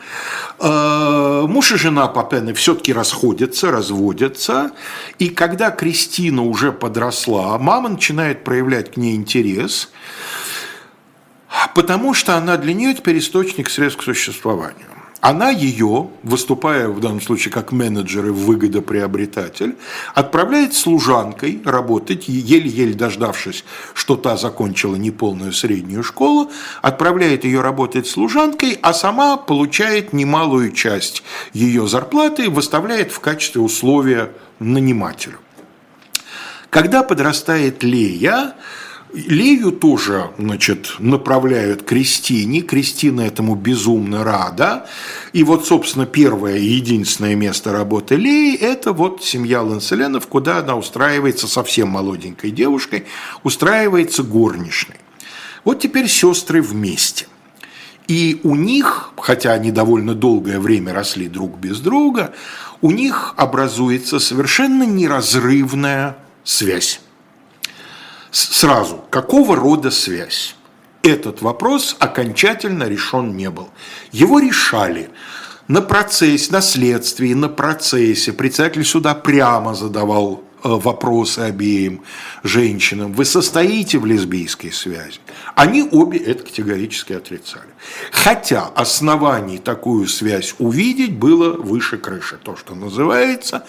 [0.58, 4.72] Э, муж и жена Папены все-таки расходятся, разводятся.
[5.18, 9.90] И когда Кристина уже подросла, мама начинает проявлять к ней интерес,
[11.74, 14.99] потому что она для нее теперь источник средств к существованию.
[15.20, 19.76] Она ее, выступая в данном случае как менеджер и выгодоприобретатель,
[20.14, 28.78] отправляет служанкой работать, еле-еле дождавшись, что та закончила неполную среднюю школу, отправляет ее работать служанкой,
[28.80, 35.38] а сама получает немалую часть ее зарплаты, выставляет в качестве условия нанимателю.
[36.70, 38.54] Когда подрастает Лея,
[39.12, 42.60] Лею тоже значит, направляют Кристине.
[42.60, 44.86] Кристина этому безумно рада.
[45.32, 50.76] И вот, собственно, первое и единственное место работы Леи– это вот семья Ланселенов, куда она
[50.76, 53.06] устраивается совсем молоденькой девушкой,
[53.42, 54.96] устраивается горничной.
[55.64, 57.26] Вот теперь сестры вместе.
[58.06, 62.32] И у них, хотя они довольно долгое время росли друг без друга,
[62.80, 67.00] у них образуется совершенно неразрывная связь
[68.30, 70.56] сразу, какого рода связь?
[71.02, 73.70] Этот вопрос окончательно решен не был.
[74.12, 75.10] Его решали
[75.66, 78.32] на процессе, на следствии, на процессе.
[78.32, 82.02] Председатель суда прямо задавал э, вопросы обеим
[82.42, 83.12] женщинам.
[83.14, 85.20] Вы состоите в лесбийской связи?
[85.54, 87.70] Они обе это категорически отрицали.
[88.10, 92.36] Хотя оснований такую связь увидеть было выше крыши.
[92.42, 93.64] То, что называется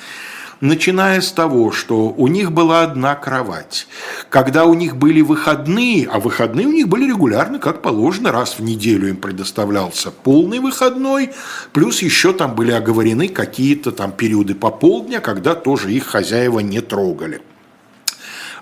[0.62, 3.88] начиная с того, что у них была одна кровать.
[4.30, 8.62] Когда у них были выходные, а выходные у них были регулярно, как положено, раз в
[8.62, 11.32] неделю им предоставлялся полный выходной,
[11.74, 17.42] плюс еще там были оговорены какие-то там периоды пополдня, когда тоже их хозяева не трогали.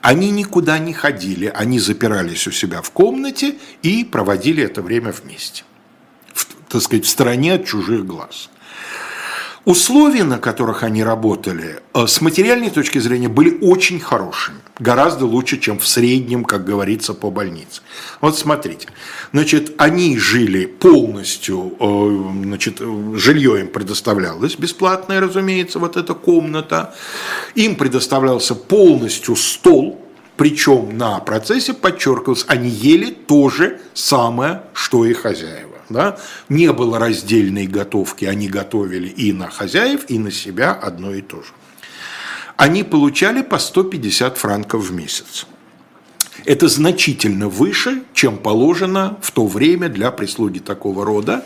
[0.01, 5.63] Они никуда не ходили, они запирались у себя в комнате и проводили это время вместе,
[6.33, 8.49] в, так сказать, в стороне от чужих глаз.
[9.69, 14.57] Условия, на которых они работали, э, с материальной точки зрения были очень хорошими.
[14.79, 17.83] Гораздо лучше, чем в среднем, как говорится, по больнице.
[18.19, 18.87] Вот смотрите.
[19.31, 22.79] Значит, они жили полностью, э, значит,
[23.13, 26.95] жилье им предоставлялось, бесплатное, разумеется, вот эта комната.
[27.53, 30.03] Им предоставлялся полностью стол,
[30.35, 36.99] причем на процессе подчеркивалось, они ели то же самое, что и хозяева да, не было
[36.99, 41.49] раздельной готовки, они готовили и на хозяев, и на себя одно и то же.
[42.57, 45.47] Они получали по 150 франков в месяц.
[46.45, 51.45] Это значительно выше, чем положено в то время для прислуги такого рода.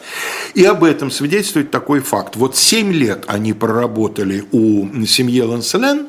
[0.54, 2.36] И об этом свидетельствует такой факт.
[2.36, 6.08] Вот 7 лет они проработали у семьи Ланселен,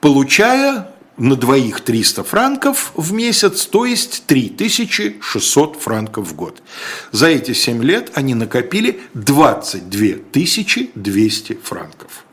[0.00, 6.62] получая на двоих 300 франков в месяц, то есть 3600 франков в год.
[7.12, 10.06] За эти 7 лет они накопили 22
[10.94, 12.26] 200 франков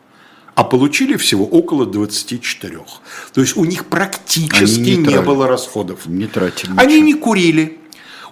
[0.56, 2.80] а получили всего около 24.
[3.34, 6.06] То есть у них практически не, не было расходов.
[6.06, 6.74] Не тратили.
[6.78, 7.80] Они не курили.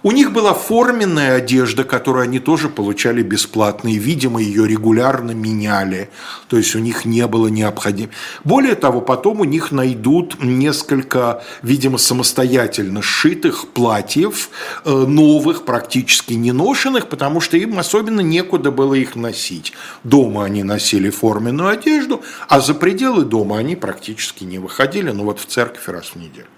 [0.04, 6.10] У них была форменная одежда, которую они тоже получали бесплатно, и, видимо, ее регулярно меняли.
[6.48, 8.10] То есть у них не было необходимо.
[8.42, 14.50] Более того, потом у них найдут несколько, видимо, самостоятельно сшитых платьев,
[14.84, 19.72] э, новых, практически не ношенных, потому что им особенно некуда было их носить.
[20.02, 25.38] Дома они носили форменную одежду, а за пределы дома они практически не выходили, ну вот
[25.38, 26.48] в церковь раз в неделю.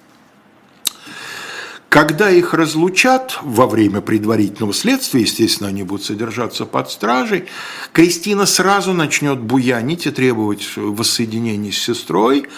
[1.94, 7.44] Когда их разлучат во время предварительного следствия, естественно, они будут содержаться под стражей,
[7.92, 12.48] Кристина сразу начнет буянить и требовать воссоединения с сестрой,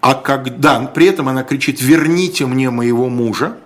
[0.00, 3.58] а когда при этом она кричит «верните мне моего мужа»,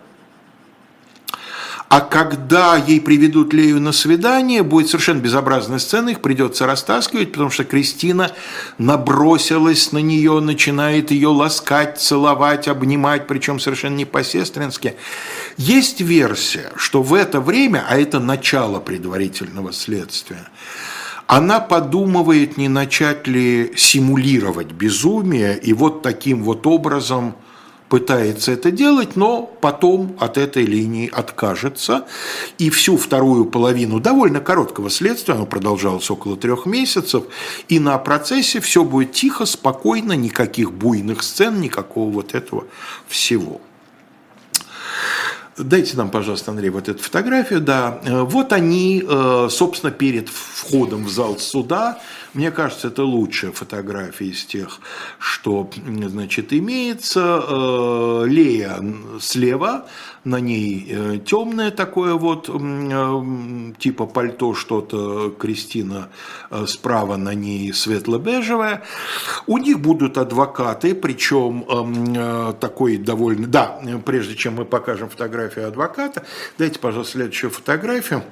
[1.88, 7.48] а когда ей приведут Лею на свидание, будет совершенно безобразная сцена, их придется растаскивать, потому
[7.50, 8.32] что Кристина
[8.76, 14.96] набросилась на нее, начинает ее ласкать, целовать, обнимать, причем совершенно не по-сестрински.
[15.56, 20.46] Есть версия, что в это время, а это начало предварительного следствия,
[21.26, 27.34] она подумывает, не начать ли симулировать безумие, и вот таким вот образом–
[27.88, 32.06] пытается это делать, но потом от этой линии откажется.
[32.58, 37.24] И всю вторую половину довольно короткого следствия, оно продолжалось около трех месяцев,
[37.68, 42.64] и на процессе все будет тихо, спокойно, никаких буйных сцен, никакого вот этого
[43.08, 43.60] всего.
[45.58, 47.60] Дайте нам, пожалуйста, Андрей, вот эту фотографию.
[47.60, 51.98] Да, вот они, э, собственно, перед входом в зал суда
[52.34, 54.80] мне кажется, это лучшая фотография из тех,
[55.18, 55.68] что
[56.08, 57.42] значит, имеется.
[57.48, 58.78] Э, Лея
[59.20, 59.86] слева,
[60.24, 66.10] на ней э, темное такое вот, э, типа пальто что-то, Кристина
[66.66, 68.82] справа на ней светло-бежевое.
[69.46, 73.46] У них будут адвокаты, причем такой довольно...
[73.46, 76.24] Да, прежде чем мы покажем фотографию адвоката,
[76.58, 78.22] дайте, пожалуйста, следующую фотографию.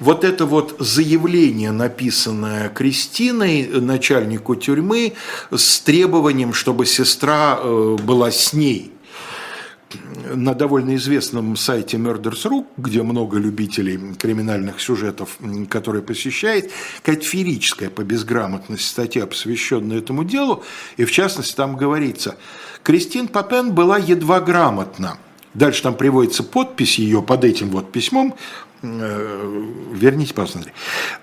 [0.00, 5.14] Вот это вот заявление, написанное Кристиной, начальнику тюрьмы,
[5.50, 8.92] с требованием, чтобы сестра э, была с ней
[10.34, 16.70] на довольно известном сайте Murders.ru, где много любителей криминальных сюжетов, которые посещает,
[17.02, 20.64] какая-то феерическая по безграмотности статья, посвященная этому делу,
[20.96, 22.36] и в частности там говорится,
[22.82, 25.18] Кристин Папен была едва грамотна.
[25.54, 28.34] Дальше там приводится подпись ее под этим вот письмом,
[28.82, 29.62] Э,
[29.92, 30.72] верните, Андрей.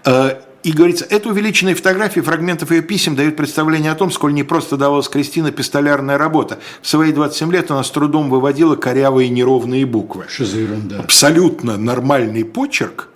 [0.06, 4.78] Э, и говорится, это увеличенные фотографии фрагментов ее писем дают представление о том, сколь непросто
[4.78, 6.60] давалась Кристина пистолярная работа.
[6.82, 10.26] В свои 27 лет она с трудом выводила корявые неровные буквы.
[10.30, 11.00] Что за ерунда?
[11.00, 13.10] Абсолютно нормальный почерк,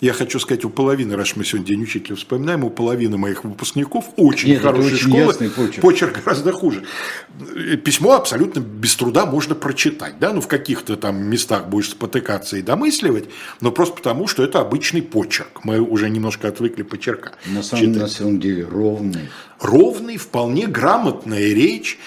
[0.00, 4.06] я хочу сказать, у половины, раз мы сегодня День учителя вспоминаем, у половины моих выпускников
[4.16, 5.80] очень Нет, хорошей очень школы почерк.
[5.80, 6.84] почерк гораздо хуже.
[7.84, 10.18] Письмо абсолютно без труда можно прочитать.
[10.18, 10.32] Да?
[10.32, 13.28] Ну, в каких-то там местах будешь спотыкаться и домысливать,
[13.60, 15.64] но просто потому, что это обычный почерк.
[15.64, 17.32] Мы уже немножко отвыкли почерка.
[17.46, 19.28] На самом, на самом деле ровный.
[19.60, 21.98] Ровный, вполне грамотная речь.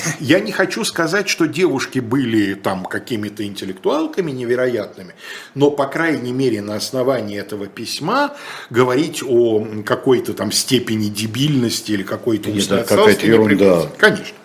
[0.20, 5.14] Я не хочу сказать, что девушки были там какими-то интеллектуалками невероятными,
[5.54, 8.34] но, по крайней мере, на основании этого письма
[8.70, 12.50] говорить о какой-то там степени дебильности или какой-то
[12.84, 13.86] какая-то ерунда.
[13.98, 14.36] Конечно.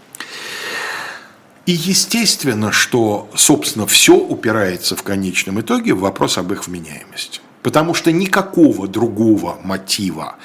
[1.66, 7.40] И естественно, что, собственно, все упирается в конечном итоге в вопрос об их вменяемости.
[7.64, 10.36] Потому что никакого другого мотива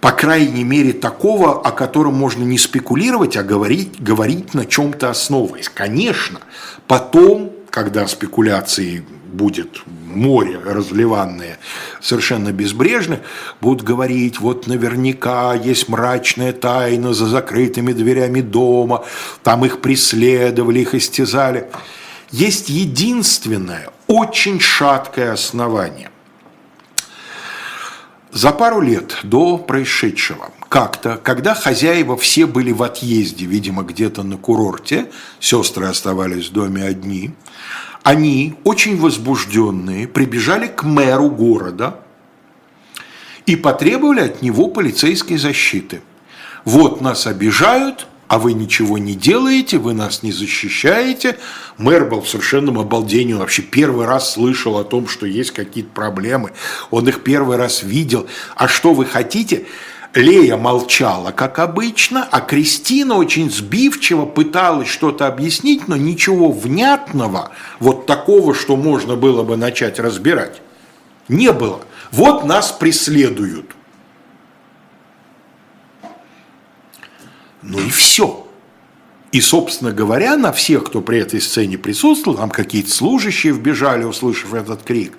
[0.00, 5.68] по крайней мере, такого, о котором можно не спекулировать, а говорить, говорить на чем-то основываясь.
[5.68, 6.40] Конечно,
[6.86, 11.58] потом, когда спекуляции будет море разливанное,
[12.00, 13.20] совершенно безбрежно,
[13.60, 19.04] будут говорить, вот наверняка есть мрачная тайна за закрытыми дверями дома,
[19.42, 21.68] там их преследовали, их истязали.
[22.30, 26.10] Есть единственное, очень шаткое основание.
[28.30, 34.36] За пару лет до происшедшего, как-то, когда хозяева все были в отъезде, видимо, где-то на
[34.36, 35.10] курорте,
[35.40, 37.32] сестры оставались в доме одни,
[38.08, 42.00] они, очень возбужденные, прибежали к мэру города
[43.44, 46.00] и потребовали от него полицейской защиты.
[46.64, 51.36] Вот нас обижают, а вы ничего не делаете, вы нас не защищаете.
[51.76, 55.90] Мэр был в совершенном обалдении, он вообще первый раз слышал о том, что есть какие-то
[55.90, 56.52] проблемы,
[56.90, 58.26] он их первый раз видел.
[58.56, 59.66] А что вы хотите?
[60.14, 68.06] Лея молчала, как обычно, а Кристина очень сбивчиво пыталась что-то объяснить, но ничего внятного, вот
[68.06, 70.62] такого, что можно было бы начать разбирать,
[71.28, 71.80] не было.
[72.10, 73.72] Вот нас преследуют.
[77.62, 78.47] Ну и все.
[79.30, 84.54] И, собственно говоря, на всех, кто при этой сцене присутствовал, там какие-то служащие вбежали, услышав
[84.54, 85.12] этот крик,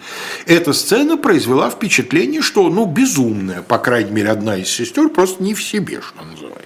[0.48, 5.54] эта сцена произвела впечатление, что, ну, безумная, по крайней мере, одна из сестер просто не
[5.54, 6.66] в себе, что называется.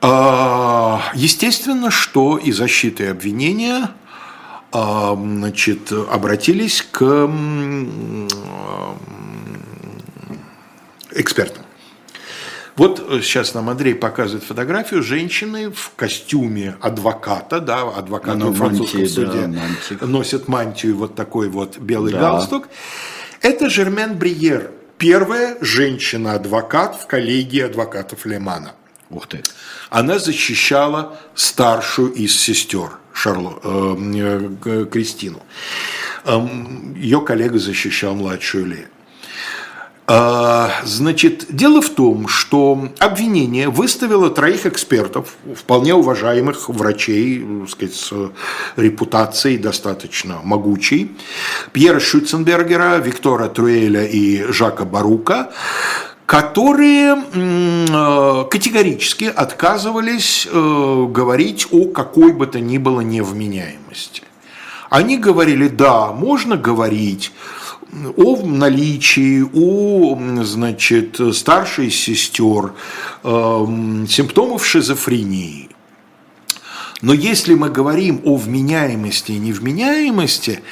[0.00, 3.90] А, естественно, что и защита и обвинения
[4.72, 7.30] а, значит, обратились к
[11.12, 11.62] экспертам.
[12.76, 19.00] Вот э, сейчас нам Андрей показывает фотографию женщины в костюме адвоката, да, адвокат в французском
[19.00, 19.46] мантии, суде
[20.00, 22.20] да, носит мантию вот такой вот белый да.
[22.20, 22.68] галстук.
[23.42, 28.72] Это Жермен Бриер, первая женщина-адвокат в коллегии адвокатов Лемана.
[29.10, 29.42] Ух ты.
[29.90, 35.40] Она защищала старшую из сестер Шарло, э, э, Кристину.
[36.24, 36.40] Э,
[36.96, 38.88] ее коллега защищал младшую Лею.
[40.06, 47.94] А, значит, дело в том, что обвинение выставило троих экспертов, вполне уважаемых врачей, так сказать,
[47.94, 48.12] с
[48.76, 51.12] репутацией достаточно могучей,
[51.72, 55.52] Пьера Шюценбергера, Виктора Труэля и Жака Барука,
[56.26, 64.22] которые э, категорически отказывались э, говорить о какой бы то ни было невменяемости.
[64.90, 67.32] Они говорили, да, можно говорить
[68.16, 72.72] о наличии у значит, старшей сестер
[73.22, 73.28] э,
[74.08, 75.70] симптомов шизофрении.
[77.02, 80.62] Но если мы говорим о вменяемости и невменяемости,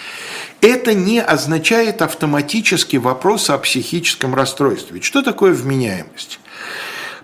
[0.61, 5.03] это не означает автоматически вопрос о психическом расстройстве.
[5.03, 6.39] Что такое вменяемость?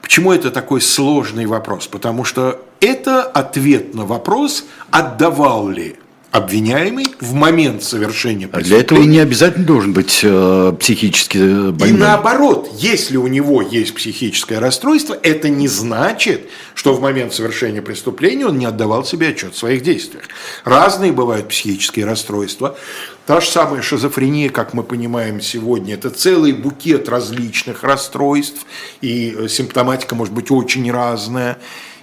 [0.03, 1.87] Почему это такой сложный вопрос?
[1.87, 5.97] Потому что это ответ на вопрос, отдавал ли
[6.31, 8.67] обвиняемый в момент совершения преступления.
[8.67, 11.97] А для этого не обязательно должен быть э, психически э, больной.
[11.97, 17.81] И наоборот, если у него есть психическое расстройство, это не значит, что в момент совершения
[17.81, 20.25] преступления он не отдавал себе отчет в своих действиях.
[20.65, 22.77] Разные бывают психические расстройства.
[23.25, 28.67] Та же самая шизофрения, как мы понимаем сегодня, это целый букет различных расстройств,
[29.01, 31.59] и э, симптоматика может быть очень разная.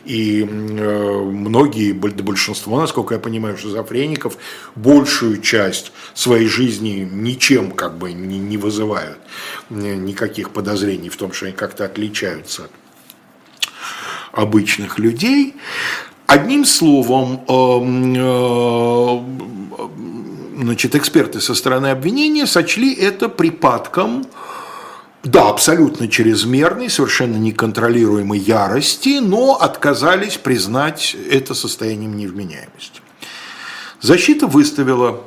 [0.05, 4.37] И э, многие, большинство, насколько я понимаю, шизофреников
[4.75, 9.17] большую часть своей жизни ничем как бы не, вызывают
[9.69, 12.71] никаких подозрений в том, что они как-то отличаются от
[14.35, 15.55] обычных людей.
[16.27, 19.19] Одним словом, эм, э,
[20.61, 24.25] значит, эксперты со стороны обвинения сочли это припадком
[25.25, 33.01] да, абсолютно чрезмерной, совершенно неконтролируемой ярости, но отказались признать это состоянием невменяемости.
[34.01, 35.21] Защита выставила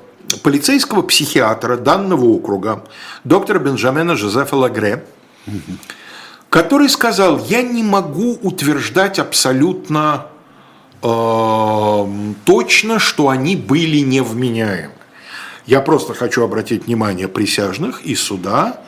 [0.45, 2.85] полицейского психиатра данного округа,
[3.25, 5.05] доктора Бенджамина Жозефа Лагре,
[6.49, 10.27] который сказал, я не могу утверждать абсолютно
[11.03, 14.93] э, точно, что они были невменяемы.
[15.67, 18.81] Я просто хочу обратить внимание присяжных и суда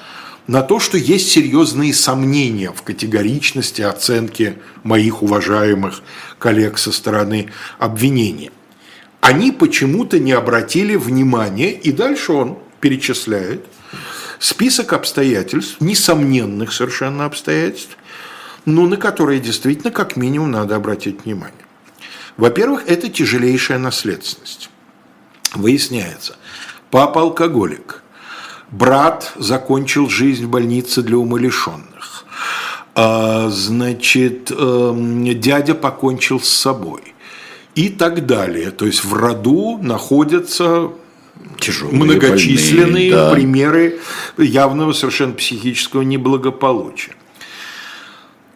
[0.51, 6.03] на то, что есть серьезные сомнения в категоричности оценки моих уважаемых
[6.41, 8.51] коллег со стороны обвинения.
[9.21, 13.65] Они почему-то не обратили внимания, и дальше он перечисляет
[14.41, 17.97] список обстоятельств, несомненных совершенно обстоятельств,
[18.65, 21.65] но на которые действительно как минимум надо обратить внимание.
[22.37, 24.69] Во-первых, это тяжелейшая наследственность.
[25.55, 26.35] Выясняется,
[26.91, 28.03] папа алкоголик–
[28.71, 32.25] брат закончил жизнь в больнице для умалишенных.
[32.95, 37.15] А, значит, эм, дядя покончил с собой.
[37.75, 38.73] И так далее.
[38.73, 40.91] То есть в роду находятся
[41.59, 43.33] Тяжелые, многочисленные больные, да.
[43.33, 44.01] примеры
[44.37, 47.15] явного совершенно психического неблагополучия.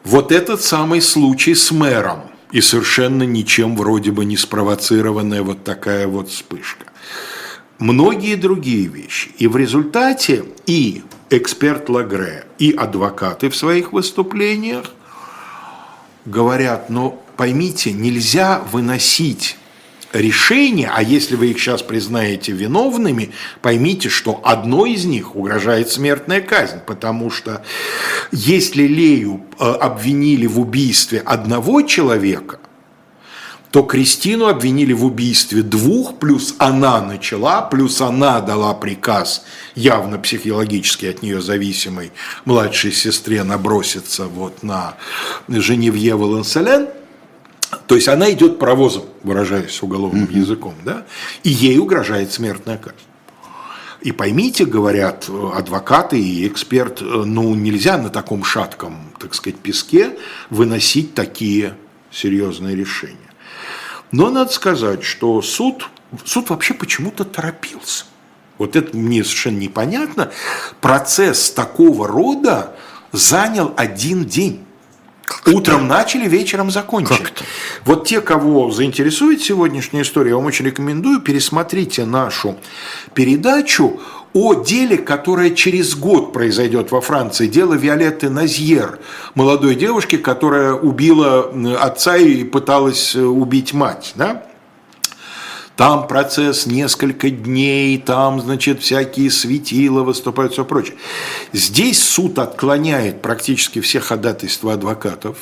[0.03, 6.07] Вот этот самый случай с мэром и совершенно ничем вроде бы не спровоцированная вот такая
[6.07, 6.87] вот вспышка
[7.79, 9.31] многие другие вещи.
[9.39, 14.93] И в результате и эксперт Лагре, и адвокаты в своих выступлениях
[16.25, 19.57] говорят, но поймите, нельзя выносить
[20.13, 26.41] решения, а если вы их сейчас признаете виновными, поймите, что одной из них угрожает смертная
[26.41, 27.65] казнь, потому что
[28.31, 32.61] если Лею э, обвинили в убийстве одного человека,
[33.75, 39.45] то Кристину обвинили в убийстве двух, плюс она начала, плюс она дала приказ
[39.75, 42.13] явно психологически от нее зависимой
[42.45, 44.95] младшей сестре наброситься вот на
[45.49, 46.87] Женевьеву Ланселен.
[47.89, 50.39] То есть она идет паровозом, выражаясь уголовным mm-hmm.
[50.39, 51.05] языком, да,
[51.43, 52.95] и ей угрожает смертная казнь.
[54.03, 60.17] И поймите, говорят адвокаты и эксперт, ну нельзя на таком шатком, так сказать, песке
[60.49, 61.75] выносить такие
[62.13, 63.34] серьезные решения.
[64.17, 65.91] Но надо сказать, что суд,
[66.25, 68.05] суд вообще почему-то торопился.
[68.59, 70.31] Вот это мне совершенно непонятно.
[70.81, 72.77] Процесс такого рода
[73.11, 74.65] занял один день.
[75.47, 77.25] Утром начали, вечером закончили.
[77.25, 77.33] Как?
[77.85, 82.57] Вот те, кого заинтересует сегодняшняя история, я вам очень рекомендую, пересмотрите нашу
[83.15, 84.01] передачу
[84.35, 87.47] о деле, которое через год произойдет во Франции.
[87.47, 88.99] Дело Виолетты Назьер,
[89.35, 94.13] молодой девушки, которая убила отца и пыталась э, убить мать.
[94.17, 94.43] Да?
[95.77, 100.95] Там процесс несколько дней, там, значит, всякие светила выступают, все прочее.
[101.53, 105.37] Здесь суд отклоняет практически все ходатайства адвокатов.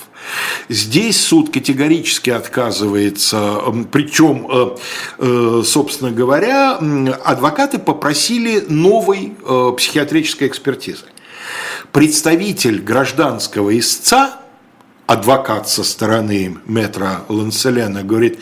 [0.71, 3.61] Здесь суд категорически отказывается,
[3.91, 4.77] причем, э,
[5.19, 6.79] э, собственно говоря,
[7.25, 11.05] адвокаты попросили новой э, психиатрической экспертизы.
[11.93, 14.41] Представитель гражданского истца,
[15.07, 18.39] адвокат со стороны метра Ланселена, говорит,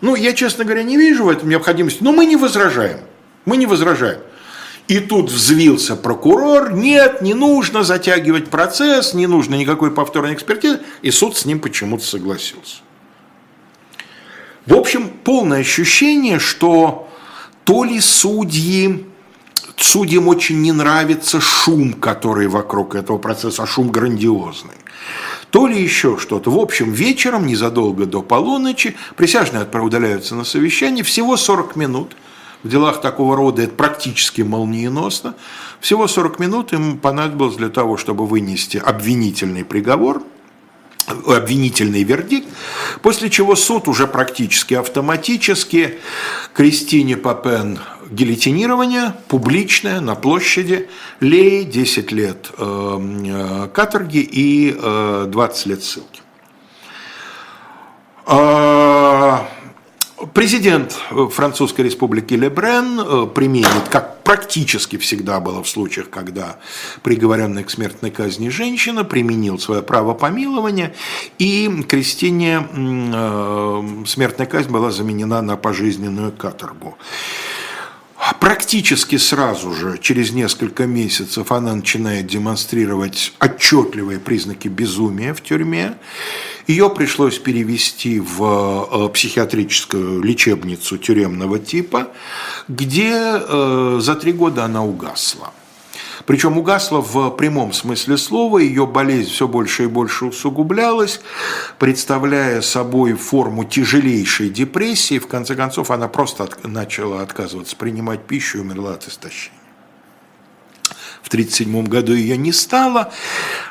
[0.00, 3.00] ну, я, честно говоря, не вижу в этом необходимости, но мы не возражаем.
[3.44, 4.20] Мы не возражаем.
[4.86, 11.10] И тут взвился прокурор, нет, не нужно затягивать процесс, не нужно никакой повторной экспертизы, и
[11.10, 12.76] суд с ним почему-то согласился.
[14.64, 17.08] В общем, полное ощущение, что
[17.64, 19.06] то ли судьи,
[19.76, 24.74] судьям очень не нравится шум, который вокруг этого процесса, а шум грандиозный
[25.50, 26.50] то ли еще что-то.
[26.50, 32.16] В общем, вечером, незадолго до полуночи, присяжные удаляются на совещание, всего 40 минут.
[32.62, 35.34] В делах такого рода это практически молниеносно.
[35.80, 40.22] Всего 40 минут им понадобилось для того, чтобы вынести обвинительный приговор–
[41.26, 42.48] обвинительный вердикт,
[43.02, 45.98] после чего суд уже практически автоматически
[46.54, 47.78] Кристине Папен
[48.10, 50.88] гильотинирование публичное на площади,
[51.20, 56.22] Лей 10 лет э, э, каторги и 20 э, лет ссылки.
[58.26, 59.48] А,
[60.34, 60.98] Президент
[61.30, 66.56] Французской республики Лебрен применит, как практически всегда было в случаях, когда
[67.04, 70.92] приговоренная к смертной казни женщина применил свое право помилования,
[71.38, 72.66] и Кристине
[74.06, 76.98] смертная казнь была заменена на пожизненную каторгу.
[78.40, 85.94] Практически сразу же, через несколько месяцев, она начинает демонстрировать отчетливые признаки безумия в тюрьме.
[86.66, 92.08] Ее пришлось перевести в э, психиатрическую лечебницу тюремного типа,
[92.66, 95.52] где э, за три года она угасла.
[96.26, 101.20] Причем угасла в прямом смысле слова, ее болезнь все больше и больше усугублялась,
[101.78, 105.18] представляя собой форму тяжелейшей депрессии.
[105.18, 109.58] В конце концов, она просто от, начала отказываться принимать пищу и умерла от истощения.
[111.22, 113.12] В 1937 году ее не стало,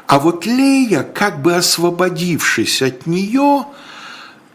[0.06, 3.66] а вот Лея, как бы освободившись от нее,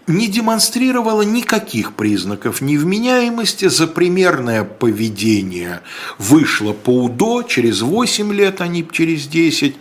[0.06, 5.80] не демонстрировала никаких признаков невменяемости, за примерное поведение
[6.18, 9.76] вышло по УДО через 8 лет, а не через 10.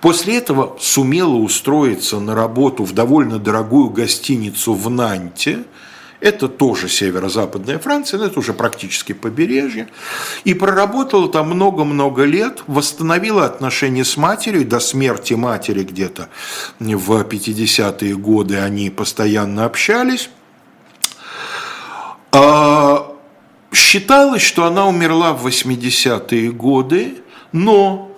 [0.00, 5.64] После этого сумела устроиться на работу в довольно дорогую гостиницу в Нанте–
[6.20, 9.88] это тоже северо-западная Франция, но это уже практически побережье.
[10.44, 16.28] И проработала там много-много лет, восстановила отношения с матерью, до смерти матери где-то
[16.78, 20.30] в 50-е годы они постоянно общались.
[22.32, 23.12] А,
[23.72, 27.18] считалось, что она умерла в 80-е годы,
[27.52, 28.10] но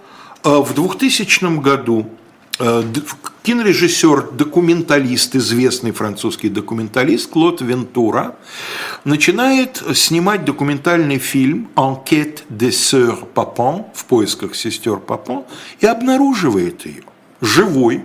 [0.43, 2.11] а, в 2000 году
[2.59, 8.37] кинорежиссер, документалист, известный французский документалист Клод Вентура
[9.05, 15.45] начинает снимать документальный фильм «Enquête des sœurs Papon» в поисках сестер Папон
[15.81, 17.05] и обнаруживает ее
[17.41, 18.05] живой,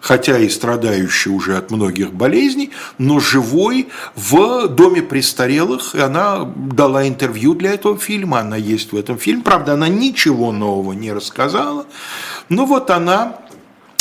[0.00, 5.94] хотя и страдающий уже от многих болезней, но живой в доме престарелых.
[5.94, 9.42] И она дала интервью для этого фильма, она есть в этом фильме.
[9.42, 11.86] Правда, она ничего нового не рассказала.
[12.48, 13.40] Но вот она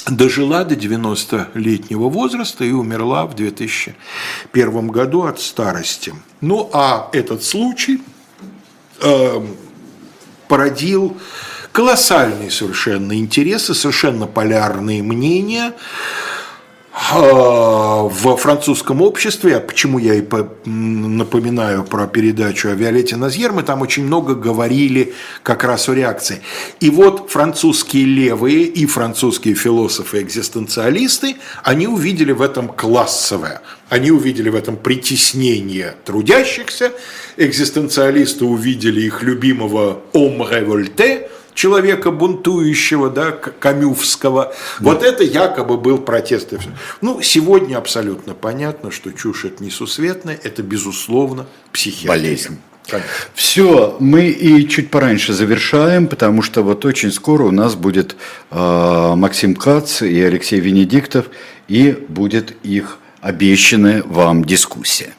[0.08, 6.14] дожила до 90-летнего возраста и умерла в 2001 году от старости.
[6.42, 8.02] Ну а этот случай
[9.02, 9.46] э,
[10.48, 11.18] породил
[11.72, 15.74] колоссальные совершенно интересы, совершенно полярные мнения.
[16.98, 20.24] А, в французском обществе, почему я и
[20.66, 26.42] напоминаю про передачу о Виолетте Назьер, мы там очень много говорили как раз о реакции.
[26.80, 34.56] И вот французские левые и французские философы-экзистенциалисты, они увидели в этом классовое, они увидели в
[34.56, 36.94] этом притеснение трудящихся,
[37.36, 44.54] экзистенциалисты увидели их любимого «homme révolté», человека бунтующего, да, камювского.
[44.80, 44.92] Да.
[44.92, 46.54] Вот это якобы был протест.
[47.02, 52.10] Ну, сегодня абсолютно понятно, что чушь это несусветная, это, безусловно, психиатрия.
[52.10, 52.60] Болезнь.
[53.34, 58.16] Все, мы и чуть пораньше завершаем, потому что вот очень скоро у нас будет
[58.52, 61.26] э, Максим Кац и Алексей Венедиктов,
[61.68, 65.16] и будет их обещанная вам дискуссия.